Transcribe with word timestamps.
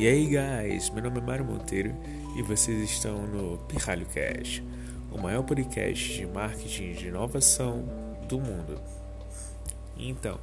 E 0.00 0.08
aí, 0.08 0.28
guys, 0.28 0.88
meu 0.88 1.02
nome 1.02 1.18
é 1.18 1.20
Mário 1.20 1.44
Monteiro 1.44 1.94
e 2.34 2.40
vocês 2.40 2.80
estão 2.90 3.26
no 3.26 3.58
Pirralho 3.68 4.06
Cast, 4.06 4.64
o 5.12 5.20
maior 5.20 5.42
podcast 5.42 6.14
de 6.14 6.24
marketing 6.24 6.94
de 6.94 7.08
inovação 7.08 7.84
do 8.26 8.40
mundo. 8.40 8.80
Então, 9.98 10.40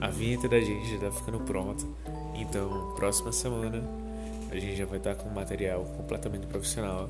a 0.00 0.08
vinheta 0.08 0.48
da 0.48 0.58
gente 0.58 0.84
já 0.88 0.96
está 0.96 1.12
ficando 1.12 1.38
pronta, 1.44 1.86
então, 2.34 2.92
próxima 2.96 3.30
semana 3.30 3.84
a 4.50 4.56
gente 4.56 4.74
já 4.74 4.84
vai 4.84 4.98
estar 4.98 5.14
com 5.14 5.28
um 5.28 5.32
material 5.32 5.84
completamente 5.96 6.48
profissional 6.48 7.08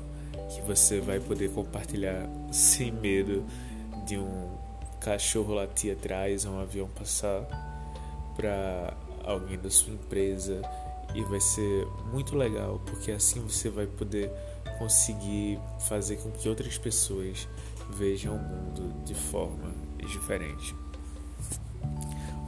que 0.53 0.61
você 0.61 0.99
vai 1.01 1.19
poder 1.19 1.49
compartilhar 1.49 2.29
sem 2.53 2.91
medo 2.91 3.43
de 4.05 4.15
um 4.15 4.57
cachorro 5.01 5.55
latir 5.55 5.93
atrás 5.93 6.45
ou 6.45 6.53
um 6.53 6.59
avião 6.59 6.87
passar 6.87 7.41
para 8.35 8.93
alguém 9.23 9.57
da 9.57 9.71
sua 9.71 9.91
empresa 9.91 10.61
e 11.13 11.23
vai 11.23 11.39
ser 11.39 11.87
muito 12.11 12.35
legal 12.35 12.81
porque 12.85 13.11
assim 13.11 13.41
você 13.41 13.69
vai 13.69 13.85
poder 13.85 14.31
conseguir 14.77 15.59
fazer 15.79 16.17
com 16.17 16.31
que 16.31 16.49
outras 16.49 16.77
pessoas 16.77 17.47
vejam 17.91 18.35
o 18.35 18.39
mundo 18.39 19.03
de 19.05 19.13
forma 19.13 19.71
diferente. 19.97 20.75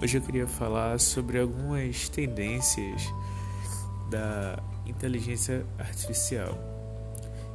Hoje 0.01 0.17
eu 0.17 0.21
queria 0.21 0.47
falar 0.47 0.99
sobre 0.99 1.39
algumas 1.39 2.09
tendências 2.09 3.01
da 4.09 4.61
inteligência 4.85 5.65
artificial, 5.79 6.57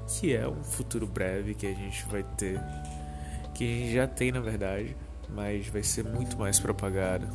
que 0.09 0.35
é 0.35 0.49
um 0.49 0.65
futuro 0.65 1.07
breve 1.07 1.55
que 1.55 1.67
a 1.67 1.75
gente 1.75 2.05
vai 2.07 2.23
ter, 2.23 2.61
que 3.55 3.65
a 3.65 3.67
gente 3.67 3.93
já 3.93 4.07
tem 4.07 4.33
na 4.33 4.41
verdade, 4.41 4.97
mas 5.29 5.69
vai 5.69 5.83
ser 5.83 6.05
muito 6.05 6.39
mais 6.39 6.59
propagado, 6.59 7.29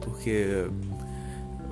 porque 0.00 0.66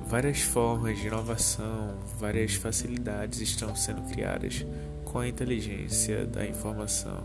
Várias 0.09 0.41
formas 0.41 0.97
de 0.97 1.05
inovação, 1.05 1.93
várias 2.17 2.55
facilidades 2.55 3.41
estão 3.41 3.75
sendo 3.75 4.01
criadas 4.09 4.65
com 5.05 5.19
a 5.19 5.27
inteligência 5.27 6.25
da 6.25 6.43
informação, 6.47 7.23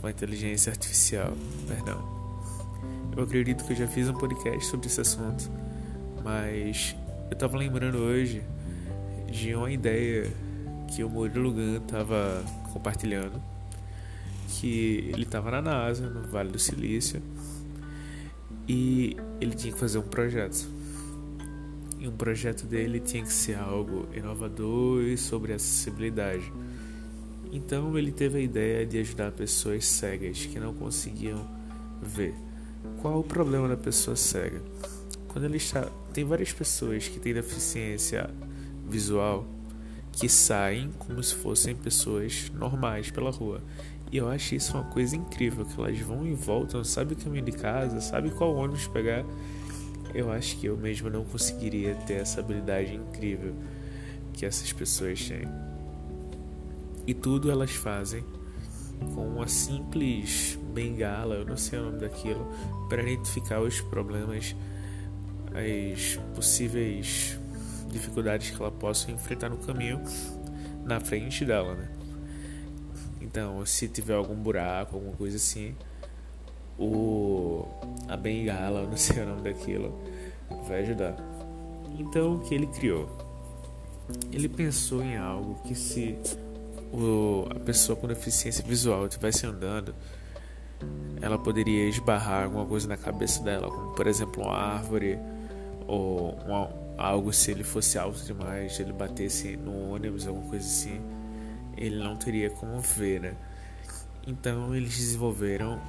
com 0.00 0.06
a 0.06 0.10
inteligência 0.10 0.70
artificial, 0.72 1.36
perdão. 1.68 2.02
Eu 3.14 3.22
acredito 3.22 3.66
que 3.66 3.74
eu 3.74 3.76
já 3.76 3.86
fiz 3.86 4.08
um 4.08 4.14
podcast 4.14 4.64
sobre 4.64 4.86
esse 4.86 4.98
assunto, 4.98 5.50
mas 6.24 6.96
eu 7.28 7.34
estava 7.34 7.58
lembrando 7.58 7.98
hoje 7.98 8.42
de 9.30 9.54
uma 9.54 9.70
ideia 9.70 10.32
que 10.88 11.04
o 11.04 11.10
Murilo 11.10 11.52
Gun 11.52 11.76
estava 11.76 12.42
compartilhando, 12.72 13.38
que 14.48 15.10
ele 15.12 15.24
estava 15.24 15.50
na 15.50 15.60
NASA, 15.60 16.08
no 16.08 16.26
Vale 16.28 16.48
do 16.48 16.58
Silício, 16.58 17.20
e 18.66 19.18
ele 19.38 19.54
tinha 19.54 19.70
que 19.70 19.78
fazer 19.78 19.98
um 19.98 20.08
projeto 20.08 20.73
e 22.04 22.08
um 22.08 22.12
projeto 22.12 22.66
dele 22.66 23.00
tinha 23.00 23.22
que 23.22 23.32
ser 23.32 23.56
algo 23.56 24.06
inovador 24.14 25.02
e 25.04 25.16
sobre 25.16 25.54
acessibilidade. 25.54 26.52
Então 27.50 27.96
ele 27.96 28.12
teve 28.12 28.38
a 28.38 28.42
ideia 28.42 28.84
de 28.84 28.98
ajudar 28.98 29.32
pessoas 29.32 29.86
cegas 29.86 30.44
que 30.44 30.60
não 30.60 30.74
conseguiam 30.74 31.48
ver. 32.02 32.34
Qual 33.00 33.20
o 33.20 33.24
problema 33.24 33.66
da 33.68 33.76
pessoa 33.76 34.14
cega? 34.16 34.60
Quando 35.28 35.46
ele 35.46 35.56
está, 35.56 35.88
tem 36.12 36.24
várias 36.24 36.52
pessoas 36.52 37.08
que 37.08 37.18
têm 37.18 37.32
deficiência 37.32 38.28
visual 38.86 39.46
que 40.12 40.28
saem 40.28 40.92
como 40.98 41.22
se 41.22 41.34
fossem 41.34 41.74
pessoas 41.74 42.52
normais 42.54 43.10
pela 43.10 43.30
rua. 43.30 43.62
E 44.12 44.18
eu 44.18 44.28
acho 44.28 44.54
isso 44.54 44.74
uma 44.74 44.84
coisa 44.84 45.16
incrível, 45.16 45.64
que 45.64 45.80
elas 45.80 45.98
vão 46.00 46.26
e 46.26 46.34
voltam, 46.34 46.84
sabe 46.84 47.14
o 47.14 47.16
caminho 47.16 47.46
de 47.46 47.52
casa, 47.52 48.00
sabe 48.02 48.30
qual 48.30 48.54
ônibus 48.54 48.86
pegar 48.86 49.24
eu 50.14 50.30
acho 50.30 50.56
que 50.58 50.66
eu 50.66 50.76
mesmo 50.76 51.10
não 51.10 51.24
conseguiria 51.24 51.94
ter 51.94 52.14
essa 52.14 52.40
habilidade 52.40 52.94
incrível 52.94 53.54
que 54.32 54.46
essas 54.46 54.72
pessoas 54.72 55.26
têm. 55.26 55.48
E 57.06 57.12
tudo 57.12 57.50
elas 57.50 57.72
fazem 57.72 58.24
com 59.14 59.26
uma 59.26 59.48
simples 59.48 60.58
bengala, 60.72 61.34
eu 61.34 61.44
não 61.44 61.56
sei 61.56 61.78
o 61.78 61.84
nome 61.84 61.98
daquilo, 61.98 62.48
para 62.88 63.02
identificar 63.02 63.60
os 63.60 63.80
problemas, 63.80 64.54
as 65.52 66.16
possíveis 66.34 67.38
dificuldades 67.90 68.50
que 68.50 68.60
ela 68.60 68.72
possa 68.72 69.10
enfrentar 69.10 69.48
no 69.48 69.58
caminho 69.58 70.00
na 70.84 71.00
frente 71.00 71.44
dela, 71.44 71.74
né? 71.74 71.88
Então, 73.20 73.64
se 73.64 73.88
tiver 73.88 74.14
algum 74.14 74.34
buraco, 74.34 74.96
alguma 74.96 75.16
coisa 75.16 75.36
assim, 75.36 75.74
o 76.78 77.66
a 78.08 78.16
bengala, 78.16 78.86
não 78.86 78.96
sei 78.96 79.22
o 79.22 79.26
nome 79.26 79.42
daquilo, 79.42 79.98
vai 80.68 80.80
ajudar. 80.82 81.16
Então 81.98 82.34
o 82.34 82.40
que 82.40 82.54
ele 82.54 82.66
criou? 82.66 83.08
Ele 84.32 84.48
pensou 84.48 85.02
em 85.02 85.16
algo 85.16 85.54
que 85.62 85.74
se 85.74 86.18
o, 86.92 87.46
a 87.50 87.58
pessoa 87.58 87.96
com 87.96 88.06
deficiência 88.06 88.62
visual 88.64 89.06
estivesse 89.06 89.46
andando, 89.46 89.94
ela 91.20 91.38
poderia 91.38 91.88
esbarrar 91.88 92.44
alguma 92.44 92.66
coisa 92.66 92.86
na 92.86 92.96
cabeça 92.96 93.42
dela, 93.42 93.70
como 93.70 93.94
por 93.94 94.06
exemplo 94.06 94.42
uma 94.42 94.56
árvore 94.56 95.18
ou 95.86 96.34
uma, 96.46 96.70
algo 96.98 97.32
se 97.32 97.50
ele 97.50 97.64
fosse 97.64 97.98
alto 97.98 98.22
demais, 98.24 98.76
se 98.76 98.82
ele 98.82 98.92
batesse 98.92 99.56
no 99.56 99.92
ônibus, 99.92 100.26
alguma 100.26 100.48
coisa 100.48 100.66
assim, 100.66 101.00
ele 101.76 101.96
não 101.96 102.16
teria 102.16 102.50
como 102.50 102.78
ver, 102.80 103.20
né? 103.20 103.34
Então 104.26 104.74
eles 104.74 104.96
desenvolveram 104.96 105.80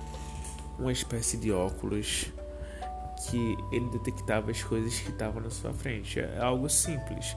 uma 0.78 0.92
espécie 0.92 1.38
de 1.38 1.52
óculos 1.52 2.32
que 3.28 3.58
ele 3.72 3.90
detectava 3.90 4.52
as 4.52 4.64
coisas 4.64 5.00
que 5.00 5.10
estavam 5.10 5.42
na 5.42 5.50
sua 5.50 5.74
frente. 5.74 6.20
É 6.20 6.40
algo 6.40 6.70
simples. 6.70 7.36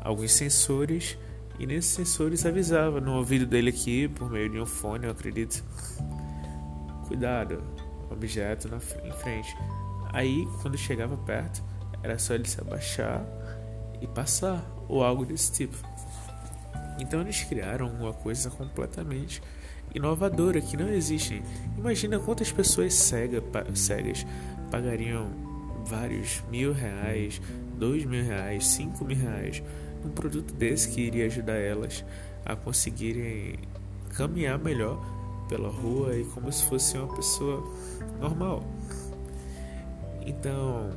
Alguns 0.00 0.32
sensores 0.32 1.16
e 1.58 1.66
nesses 1.66 1.92
sensores 1.92 2.44
avisava 2.44 3.00
no 3.00 3.16
ouvido 3.16 3.46
dele 3.46 3.70
aqui 3.70 4.08
por 4.08 4.30
meio 4.30 4.48
de 4.48 4.58
um 4.58 4.66
fone, 4.66 5.04
eu 5.04 5.12
acredito. 5.12 5.62
Cuidado, 7.06 7.62
objeto 8.10 8.68
na 8.68 8.78
em 9.04 9.12
frente. 9.12 9.56
Aí, 10.12 10.46
quando 10.60 10.76
chegava 10.76 11.16
perto, 11.16 11.62
era 12.02 12.18
só 12.18 12.34
ele 12.34 12.48
se 12.48 12.60
abaixar 12.60 13.24
e 14.00 14.06
passar 14.06 14.64
ou 14.88 15.04
algo 15.04 15.24
desse 15.24 15.52
tipo. 15.52 15.76
Então 16.98 17.20
eles 17.20 17.42
criaram 17.44 17.88
uma 17.88 18.12
coisa 18.12 18.50
completamente 18.50 19.42
inovadora 19.94 20.60
que 20.60 20.76
não 20.76 20.88
existe. 20.88 21.42
Imagina 21.76 22.18
quantas 22.18 22.50
pessoas 22.50 22.94
cega, 22.94 23.42
cegas 23.74 24.26
pagariam 24.70 25.30
vários 25.84 26.42
mil 26.50 26.72
reais, 26.72 27.40
dois 27.76 28.04
mil 28.04 28.24
reais, 28.24 28.66
cinco 28.66 29.04
mil 29.04 29.16
reais 29.16 29.62
num 30.02 30.10
produto 30.10 30.52
desse 30.54 30.88
que 30.88 31.00
iria 31.00 31.26
ajudar 31.26 31.56
elas 31.56 32.04
a 32.44 32.56
conseguirem 32.56 33.58
caminhar 34.14 34.58
melhor 34.58 35.00
pela 35.48 35.68
rua 35.68 36.16
e 36.16 36.24
como 36.24 36.50
se 36.50 36.64
fosse 36.64 36.96
uma 36.96 37.14
pessoa 37.14 37.62
normal. 38.20 38.64
Então, 40.24 40.90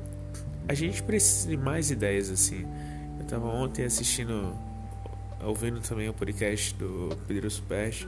a 0.68 0.74
gente 0.74 1.04
precisa 1.04 1.50
de 1.50 1.58
mais 1.58 1.92
ideias 1.92 2.30
assim. 2.30 2.66
Eu 3.18 3.24
estava 3.24 3.48
ontem 3.48 3.84
assistindo, 3.84 4.56
ouvindo 5.44 5.80
também 5.82 6.10
o 6.10 6.14
podcast 6.14 6.74
do 6.76 7.16
Pedro 7.28 7.50
Superch 7.50 8.08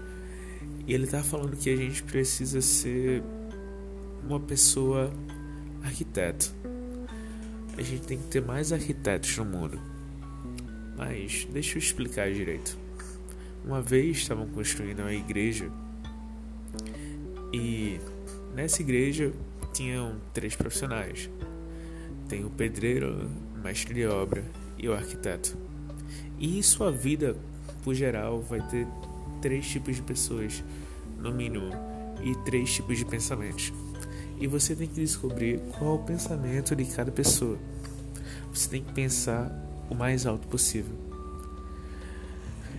e 0.88 0.94
ele 0.94 1.06
tá 1.06 1.22
falando 1.22 1.58
que 1.58 1.70
a 1.70 1.76
gente 1.76 2.02
precisa 2.04 2.62
ser 2.62 3.22
uma 4.24 4.40
pessoa 4.40 5.12
arquiteto. 5.84 6.54
A 7.78 7.82
gente 7.82 8.02
tem 8.08 8.18
que 8.18 8.28
ter 8.28 8.42
mais 8.42 8.72
arquitetos 8.72 9.38
no 9.38 9.46
mundo. 9.46 9.80
Mas 10.98 11.48
deixa 11.52 11.78
eu 11.78 11.80
explicar 11.80 12.32
direito. 12.32 12.78
Uma 13.64 13.82
vez 13.82 14.18
estavam 14.18 14.48
construindo 14.48 15.00
uma 15.00 15.14
igreja 15.14 15.70
e 17.54 18.00
nessa 18.56 18.82
igreja 18.82 19.32
tinham 19.74 20.16
três 20.34 20.56
profissionais. 20.56 21.30
Tem 22.28 22.44
o 22.44 22.50
pedreiro, 22.50 23.30
o 23.56 23.60
mestre 23.60 23.94
de 23.94 24.06
obra 24.06 24.44
e 24.78 24.88
o 24.88 24.94
arquiteto. 24.94 25.58
E 26.40 26.62
sua 26.64 26.92
vida, 26.92 27.36
por 27.84 27.94
geral, 27.94 28.42
vai 28.42 28.62
ter 28.68 28.88
três 29.48 29.66
tipos 29.66 29.96
de 29.96 30.02
pessoas, 30.02 30.62
no 31.18 31.32
mínimo, 31.32 31.70
e 32.22 32.36
três 32.44 32.74
tipos 32.74 32.98
de 32.98 33.06
pensamentos. 33.06 33.72
E 34.38 34.46
você 34.46 34.76
tem 34.76 34.90
que 34.90 34.96
descobrir 34.96 35.62
qual 35.80 35.96
o 35.96 36.04
pensamento 36.04 36.76
de 36.76 36.84
cada 36.84 37.14
pessoa. 37.14 37.58
Você 38.54 38.70
tem 38.70 38.84
que 38.84 38.92
pensar 38.92 39.50
o 39.90 39.96
mais 39.96 40.26
alto 40.26 40.46
possível. 40.50 40.94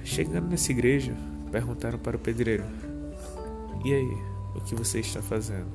Chegando 0.05 0.51
nessa 0.51 0.71
igreja, 0.71 1.17
perguntaram 1.51 1.99
para 1.99 2.19
o 2.19 2.21
pedreiro: 2.21 2.65
E 3.83 3.95
aí, 3.95 4.19
o 4.55 4.61
que 4.61 4.75
você 4.75 5.01
está 5.01 5.23
fazendo? 5.23 5.69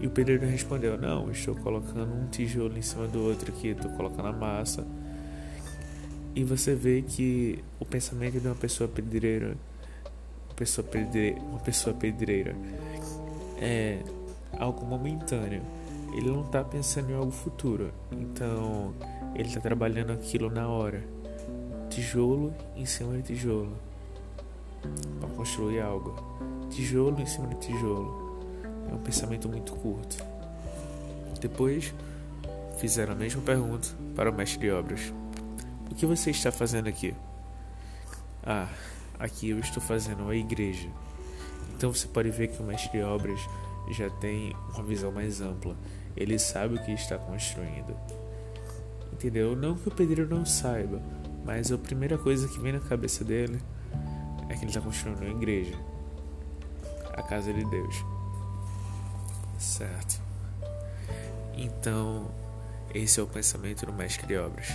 E 0.00 0.06
o 0.06 0.10
pedreiro 0.10 0.46
respondeu: 0.46 0.96
Não, 0.96 1.30
estou 1.30 1.54
colocando 1.54 2.14
um 2.14 2.28
tijolo 2.28 2.78
em 2.78 2.82
cima 2.82 3.06
do 3.06 3.22
outro 3.22 3.52
aqui, 3.52 3.68
estou 3.68 3.90
colocando 3.90 4.28
a 4.28 4.32
massa 4.32 4.86
e 6.34 6.44
você 6.44 6.74
vê 6.74 7.02
que 7.02 7.62
o 7.78 7.84
pensamento 7.84 8.40
de 8.40 8.46
uma 8.46 8.54
pessoa 8.54 8.88
pedreira, 8.88 9.56
uma 10.46 10.54
pessoa 10.54 10.86
pedreira, 10.86 11.40
uma 11.40 11.58
pessoa 11.58 11.94
pedreira 11.94 12.54
é 13.60 13.98
algo 14.58 14.84
momentâneo. 14.84 15.62
Ele 16.12 16.30
não 16.30 16.44
está 16.44 16.62
pensando 16.64 17.10
em 17.10 17.14
algo 17.14 17.30
futuro. 17.30 17.92
Então, 18.12 18.94
ele 19.34 19.48
está 19.48 19.60
trabalhando 19.60 20.12
aquilo 20.12 20.50
na 20.50 20.68
hora, 20.68 21.02
tijolo 21.88 22.54
em 22.76 22.86
cima 22.86 23.16
de 23.16 23.22
tijolo, 23.22 23.76
para 25.20 25.28
construir 25.30 25.80
algo, 25.80 26.14
tijolo 26.70 27.20
em 27.20 27.26
cima 27.26 27.48
de 27.48 27.56
tijolo. 27.56 28.40
É 28.90 28.94
um 28.94 28.98
pensamento 28.98 29.48
muito 29.48 29.72
curto. 29.74 30.24
Depois 31.40 31.94
fizeram 32.78 33.12
a 33.12 33.16
mesma 33.16 33.40
pergunta 33.42 33.88
para 34.14 34.30
o 34.30 34.34
mestre 34.34 34.60
de 34.60 34.70
obras: 34.70 35.12
O 35.90 35.94
que 35.94 36.06
você 36.06 36.30
está 36.30 36.52
fazendo 36.52 36.88
aqui? 36.88 37.14
Ah, 38.42 38.68
aqui 39.18 39.50
eu 39.50 39.58
estou 39.58 39.82
fazendo 39.82 40.28
a 40.28 40.36
igreja. 40.36 40.88
Então 41.74 41.92
você 41.92 42.06
pode 42.06 42.30
ver 42.30 42.48
que 42.48 42.62
o 42.62 42.64
mestre 42.64 42.98
de 42.98 43.02
obras 43.02 43.40
já 43.90 44.08
tem 44.08 44.54
uma 44.74 44.84
visão 44.84 45.10
mais 45.10 45.40
ampla. 45.40 45.76
Ele 46.16 46.38
sabe 46.38 46.76
o 46.76 46.84
que 46.84 46.92
está 46.92 47.18
construindo. 47.18 47.96
Entendeu? 49.12 49.56
Não 49.56 49.74
que 49.74 49.88
o 49.88 49.90
pedreiro 49.90 50.34
não 50.34 50.46
saiba, 50.46 51.02
mas 51.44 51.70
a 51.70 51.76
primeira 51.76 52.16
coisa 52.16 52.48
que 52.48 52.58
vem 52.60 52.72
na 52.72 52.80
cabeça 52.80 53.24
dele 53.24 53.60
é 54.48 54.54
que 54.54 54.60
ele 54.60 54.70
está 54.70 54.80
construindo 54.80 55.20
uma 55.20 55.30
igreja 55.30 55.74
a 57.20 57.22
casa 57.22 57.52
de 57.52 57.64
Deus. 57.64 58.04
Certo. 59.58 60.20
Então, 61.54 62.30
esse 62.94 63.20
é 63.20 63.22
o 63.22 63.26
pensamento 63.26 63.86
do 63.86 63.92
mestre 63.92 64.26
de 64.26 64.36
obras. 64.36 64.68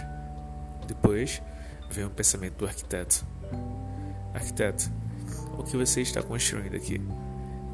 Depois 0.87 1.41
vem 1.89 2.05
o 2.05 2.09
pensamento 2.09 2.57
do 2.57 2.65
arquiteto. 2.65 3.25
Arquiteto, 4.33 4.91
o 5.57 5.63
que 5.63 5.77
você 5.77 6.01
está 6.01 6.21
construindo 6.21 6.75
aqui? 6.75 7.01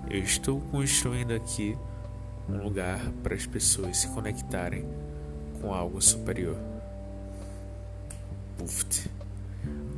Eu 0.10 0.20
estou 0.20 0.60
construindo 0.60 1.34
aqui 1.34 1.78
um 2.48 2.64
lugar 2.64 3.00
para 3.24 3.34
as 3.34 3.46
pessoas 3.46 3.98
se 3.98 4.08
conectarem 4.10 4.86
com 5.62 5.74
algo 5.74 6.02
superior. 6.02 6.58
Puft. 8.58 9.10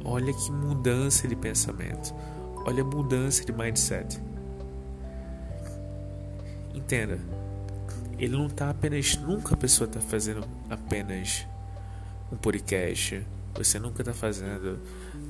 Olha 0.06 0.34
que 0.34 0.52
mudança 0.52 1.28
de 1.28 1.36
pensamento. 1.36 2.14
Olha 2.66 2.84
a 2.84 2.86
mudança 2.86 3.44
de 3.44 3.52
mindset. 3.52 4.22
Entenda, 6.74 7.20
ele 8.18 8.36
não 8.36 8.48
está 8.48 8.70
apenas. 8.70 9.18
Nunca 9.18 9.54
a 9.54 9.58
pessoa 9.58 9.88
está 9.88 10.00
fazendo 10.00 10.46
apenas 10.70 11.48
um 12.34 12.36
podcast. 12.36 13.24
Você 13.54 13.78
nunca 13.78 14.02
está 14.02 14.14
fazendo 14.14 14.80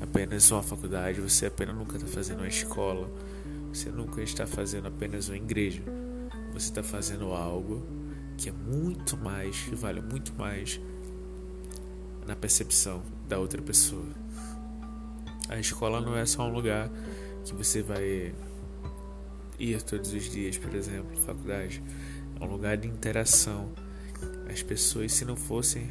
apenas 0.02 0.50
uma 0.50 0.64
faculdade. 0.64 1.20
Você 1.20 1.46
apenas 1.48 1.76
nunca 1.76 1.98
está 1.98 2.08
fazendo 2.08 2.40
uma 2.40 2.48
escola. 2.48 3.12
Você 3.74 3.90
nunca 3.90 4.22
está 4.22 4.48
fazendo 4.48 4.88
apenas 4.88 5.28
uma 5.28 5.36
igreja. 5.36 5.84
Você 6.54 6.70
está 6.70 6.82
fazendo 6.82 7.34
algo 7.34 7.86
que 8.38 8.48
é 8.48 8.52
muito 8.54 9.18
mais, 9.18 9.64
que 9.64 9.76
vale 9.76 10.02
muito 10.02 10.34
mais 10.36 10.80
na 12.26 12.36
percepção 12.36 13.04
da 13.28 13.38
outra 13.38 13.62
pessoa. 13.62 14.08
A 15.50 15.60
escola 15.60 16.00
não 16.00 16.16
é 16.16 16.26
só 16.26 16.48
um 16.48 16.54
lugar 16.54 16.90
que 17.44 17.54
você 17.54 17.82
vai 17.82 18.34
ir 19.60 19.82
todos 19.82 20.14
os 20.14 20.32
dias, 20.32 20.58
por 20.58 20.74
exemplo, 20.74 21.18
faculdade. 21.18 21.84
É 22.40 22.44
um 22.44 22.48
lugar 22.48 22.78
de 22.78 22.88
interação. 22.88 23.70
As 24.50 24.64
pessoas, 24.64 25.12
se 25.12 25.26
não 25.26 25.36
fossem 25.36 25.90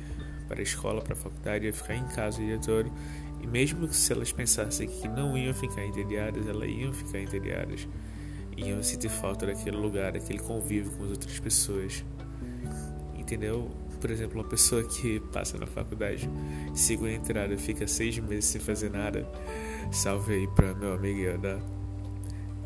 para 0.53 0.61
a 0.61 0.63
escola, 0.63 1.01
para 1.01 1.15
a 1.15 1.17
faculdade, 1.17 1.65
iam 1.65 1.73
ficar 1.73 1.95
em 1.95 2.07
casa 2.09 2.39
o 2.39 2.45
dia 2.45 2.59
todo. 2.59 2.93
E 3.41 3.47
mesmo 3.47 3.91
se 3.91 4.13
elas 4.13 4.31
pensassem 4.31 4.87
que 4.87 5.09
não 5.09 5.37
iam 5.37 5.55
ficar 5.55 5.83
entediadas, 5.83 6.47
elas 6.47 6.69
iam 6.69 6.93
ficar 6.93 7.21
entediadas. 7.21 7.89
Iam 8.55 8.83
sentir 8.83 9.09
falta 9.09 9.47
daquele 9.47 9.79
lugar, 9.79 10.13
daquele 10.13 10.41
convívio 10.41 10.93
com 10.93 11.05
as 11.05 11.11
outras 11.13 11.41
pessoas. 11.41 12.05
Entendeu? 13.17 13.71
Por 13.99 14.11
exemplo, 14.11 14.39
uma 14.39 14.47
pessoa 14.47 14.85
que 14.85 15.21
passa 15.33 15.57
na 15.57 15.67
faculdade, 15.67 16.29
segunda 16.75 17.13
entrada, 17.13 17.57
fica 17.57 17.87
seis 17.87 18.19
meses 18.19 18.45
sem 18.45 18.61
fazer 18.61 18.91
nada. 18.91 19.27
Salve 19.91 20.35
aí 20.35 20.49
para 20.49 20.75
meu 20.75 20.93
amigo 20.93 21.19
Yoda. 21.19 21.63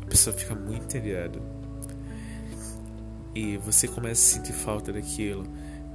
A 0.01 0.05
pessoa 0.07 0.35
fica 0.35 0.53
muito 0.53 0.83
entediada 0.83 1.39
e 3.37 3.55
você 3.57 3.87
começa 3.87 4.13
a 4.13 4.39
sentir 4.39 4.53
falta 4.53 4.91
daquilo, 4.91 5.43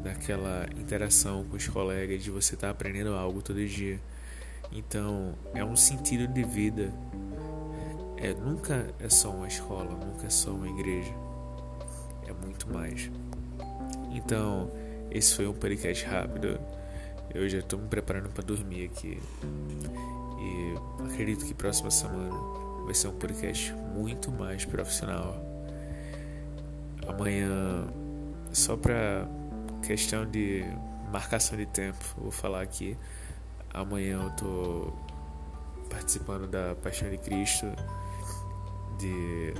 daquela 0.02 0.66
interação 0.78 1.44
com 1.44 1.56
os 1.56 1.66
colegas, 1.68 2.22
de 2.22 2.30
você 2.30 2.54
estar 2.54 2.68
tá 2.68 2.70
aprendendo 2.70 3.14
algo 3.14 3.42
todo 3.42 3.64
dia. 3.66 4.00
Então, 4.70 5.34
é 5.54 5.64
um 5.64 5.76
sentido 5.76 6.26
de 6.26 6.42
vida. 6.42 6.92
É, 8.16 8.32
nunca 8.34 8.86
é 8.98 9.08
só 9.08 9.30
uma 9.30 9.48
escola, 9.48 9.90
nunca 9.92 10.26
é 10.26 10.30
só 10.30 10.52
uma 10.52 10.68
igreja. 10.68 11.12
É 12.26 12.32
muito 12.32 12.72
mais. 12.72 13.10
Então, 14.12 14.70
esse 15.10 15.34
foi 15.34 15.46
um 15.46 15.54
podcast 15.54 16.04
rápido. 16.04 16.58
Eu 17.34 17.48
já 17.48 17.58
estou 17.58 17.78
me 17.78 17.88
preparando 17.88 18.28
para 18.30 18.44
dormir 18.44 18.86
aqui. 18.86 19.18
E 20.38 21.04
acredito 21.04 21.44
que 21.44 21.54
próxima 21.54 21.90
semana 21.90 22.34
vai 22.84 22.94
ser 22.94 23.08
um 23.08 23.16
podcast 23.16 23.72
muito 23.94 24.30
mais 24.30 24.64
profissional 24.64 25.52
Amanhã, 27.08 27.88
só 28.52 28.76
para 28.76 29.28
questão 29.82 30.24
de 30.24 30.64
marcação 31.10 31.58
de 31.58 31.66
tempo, 31.66 31.98
vou 32.16 32.30
falar 32.30 32.62
aqui. 32.62 32.96
Amanhã 33.74 34.22
eu 34.22 34.30
tô 34.36 34.92
participando 35.90 36.46
da 36.46 36.74
Paixão 36.76 37.10
de 37.10 37.18
Cristo 37.18 37.66
de 38.98 39.52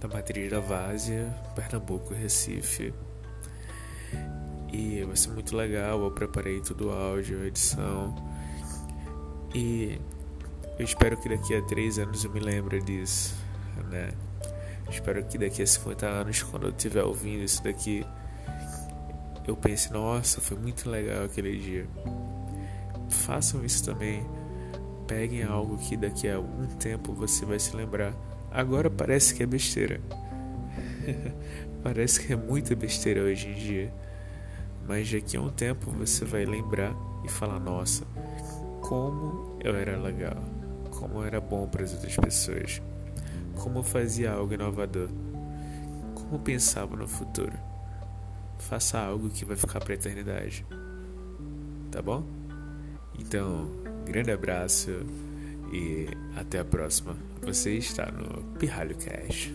da 0.00 0.08
matriz 0.08 0.50
da 0.50 0.58
Várzea, 0.58 1.26
Pernambuco, 1.54 2.14
Recife. 2.14 2.92
E 4.72 5.04
vai 5.04 5.16
ser 5.16 5.30
muito 5.30 5.54
legal, 5.54 6.02
eu 6.02 6.10
preparei 6.10 6.60
tudo 6.60 6.88
o 6.88 6.92
áudio, 6.92 7.44
edição. 7.44 8.14
E 9.54 10.00
eu 10.78 10.84
espero 10.84 11.16
que 11.18 11.28
daqui 11.28 11.54
a 11.54 11.62
três 11.62 11.98
anos 11.98 12.24
eu 12.24 12.32
me 12.32 12.40
lembre 12.40 12.80
disso, 12.80 13.34
né? 13.90 14.10
Espero 14.88 15.22
que 15.24 15.38
daqui 15.38 15.62
a 15.62 15.66
50 15.66 16.06
anos, 16.06 16.42
quando 16.42 16.66
eu 16.66 16.70
estiver 16.70 17.04
ouvindo 17.04 17.44
isso 17.44 17.62
daqui, 17.62 18.04
eu 19.46 19.56
pense: 19.56 19.92
nossa, 19.92 20.40
foi 20.40 20.56
muito 20.56 20.88
legal 20.88 21.24
aquele 21.24 21.56
dia. 21.58 21.86
Façam 23.08 23.64
isso 23.64 23.84
também. 23.84 24.26
Peguem 25.06 25.42
algo 25.42 25.76
que 25.78 25.96
daqui 25.96 26.28
a 26.28 26.38
um 26.38 26.66
tempo 26.78 27.12
você 27.12 27.44
vai 27.44 27.58
se 27.58 27.76
lembrar. 27.76 28.14
Agora 28.50 28.90
parece 28.90 29.34
que 29.34 29.42
é 29.42 29.46
besteira. 29.46 30.00
parece 31.82 32.20
que 32.20 32.32
é 32.32 32.36
muita 32.36 32.74
besteira 32.74 33.22
hoje 33.22 33.48
em 33.48 33.54
dia. 33.54 33.94
Mas 34.86 35.10
daqui 35.10 35.36
a 35.36 35.40
um 35.40 35.50
tempo 35.50 35.90
você 35.90 36.24
vai 36.24 36.44
lembrar 36.44 36.94
e 37.24 37.28
falar: 37.28 37.58
nossa, 37.58 38.04
como 38.80 39.58
eu 39.62 39.76
era 39.76 39.96
legal, 39.98 40.42
como 40.90 41.20
eu 41.20 41.24
era 41.24 41.40
bom 41.40 41.66
para 41.66 41.82
as 41.82 41.92
outras 41.92 42.16
pessoas 42.16 42.80
como 43.54 43.82
fazia 43.82 44.32
algo 44.32 44.52
inovador, 44.52 45.08
como 46.14 46.38
pensava 46.38 46.96
no 46.96 47.06
futuro. 47.06 47.52
Faça 48.68 48.98
algo 48.98 49.28
que 49.28 49.44
vai 49.44 49.56
ficar 49.56 49.80
para 49.80 49.92
a 49.92 49.94
eternidade. 49.94 50.64
Tá 51.90 52.00
bom? 52.00 52.24
Então, 53.18 53.70
grande 54.06 54.30
abraço 54.30 54.90
e 55.72 56.06
até 56.36 56.58
a 56.60 56.64
próxima. 56.64 57.16
Você 57.42 57.74
está 57.76 58.10
no 58.10 58.42
Pirralho 58.58 58.96
Cash. 58.96 59.52